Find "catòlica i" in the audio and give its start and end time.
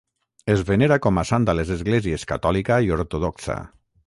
2.33-2.91